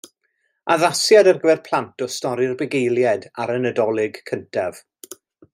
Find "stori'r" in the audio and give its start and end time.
2.15-2.57